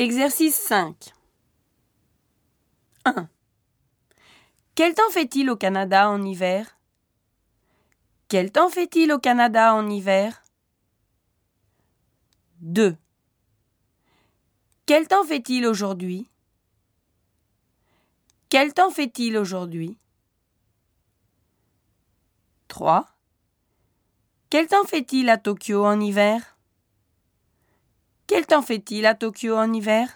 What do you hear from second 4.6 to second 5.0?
Quel